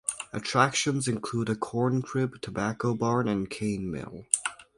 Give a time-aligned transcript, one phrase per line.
[0.33, 4.25] Attractions include a corn crib, tobacco barn, and cane mill.